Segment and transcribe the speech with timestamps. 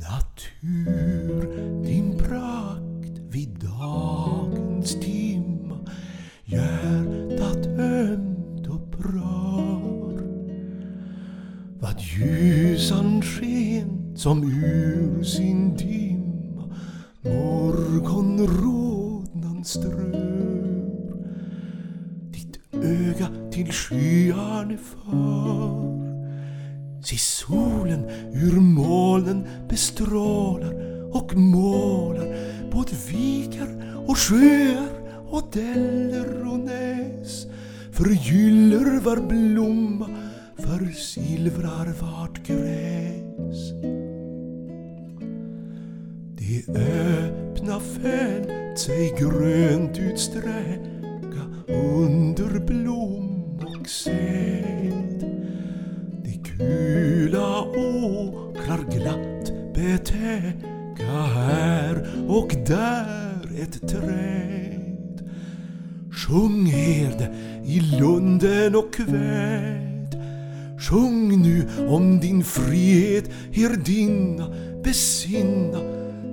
[0.00, 5.78] Natur, din prakt vid dagens timma
[6.44, 10.22] hjärtat ömt upprör.
[11.80, 16.74] Vad ljusan sken som ur sin dimma
[17.22, 20.12] morgonrodnan strör.
[22.32, 25.97] Ditt öga till skyarna för
[27.08, 28.04] Se solen
[28.34, 30.74] ur molnen bestrålar
[31.16, 32.36] och målar
[32.70, 33.68] både vikar
[34.06, 34.88] och sjöar
[35.30, 37.46] och däller och näs
[37.92, 40.08] förgyller var blomma,
[40.56, 43.72] försilvrar vart gräs.
[46.36, 54.97] Det öppna fält sig grönt utsträcka under blom och säd.
[59.98, 65.30] Betäcka här och där ett träd.
[66.12, 70.22] Sjung herde, i lunden och kväd.
[70.80, 75.78] Sjung nu om din frihet, herdinna, besinna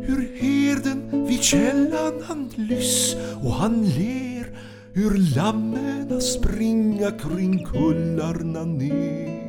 [0.01, 4.45] hur herden vid källan han lyss och han ler
[4.93, 9.44] hur lammen springa kring kullarna ner.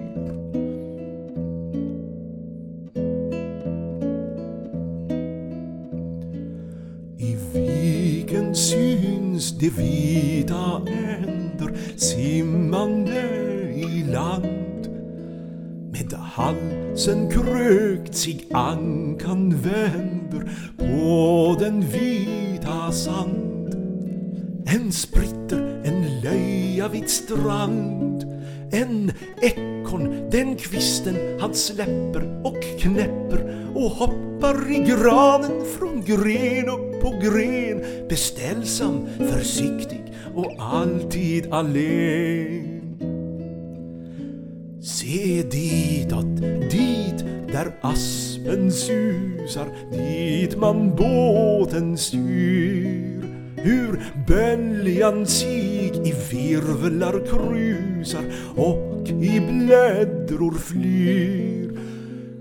[9.59, 13.21] De vita änder simmande
[13.75, 14.89] i land.
[15.93, 23.75] Med halsen krökt sig ankan vänder på den vita sand.
[24.67, 28.16] En spritter, en löja vid strand.
[28.77, 37.01] En ekorn, den kvisten han släpper och knäpper och hoppar i granen från gren upp
[37.03, 42.77] på gren beställsam, försiktig och alltid allen.
[44.83, 46.37] Se ditåt,
[46.71, 53.36] dit där aspen susar, dit man båten styr.
[53.57, 58.25] Hur böljan sig i virvlar krusar
[58.57, 61.79] och i bläddror flyr.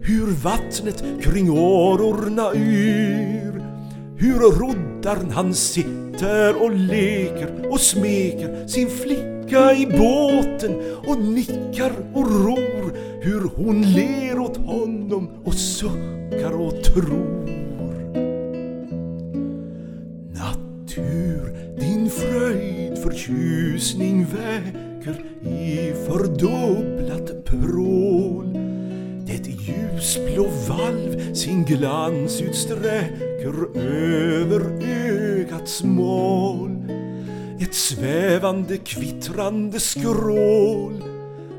[0.02, 3.62] Hur vattnet kring årorna yr.
[4.18, 10.76] Hur roddaren han sitter och leker och smeker sin flicka i båten
[11.08, 12.94] och nickar och ror.
[13.22, 17.55] Hur hon ler åt honom och suckar och tror.
[20.98, 28.54] Natur, din fröjd förtjusning väcker i fördubblat prål.
[29.28, 36.72] Det ljusblå valv sin glans utsträcker över ögats mål.
[37.60, 41.15] Ett svävande kvittrande skrål.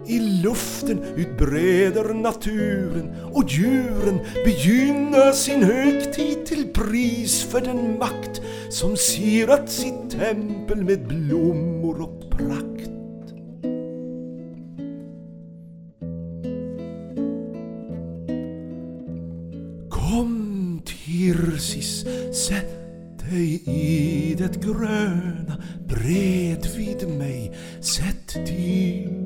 [0.08, 8.96] I luften utbreder naturen och djuren begynna sin högtid till pris för den makt som
[8.96, 12.90] sirat sitt tempel med blommor och prakt.
[19.90, 22.06] Kom Tirsis,
[22.48, 22.86] sätt
[23.30, 29.25] dig i det gröna bredvid mig, sätt dig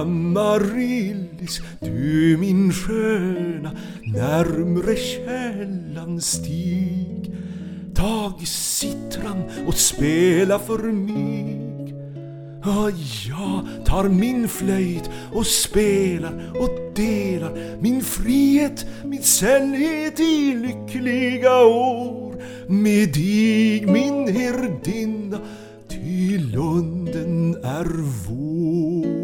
[0.00, 3.70] Amaryllis, du min sköna,
[4.04, 7.32] närmre källan stig.
[7.94, 11.66] Tag sittran och spela för mig.
[13.28, 22.42] Jag tar min flöjt och spelar och delar min frihet, min sällhet i lyckliga år
[22.68, 25.38] med dig, min herdinna,
[25.88, 27.86] ty lunden är
[28.28, 29.15] vår.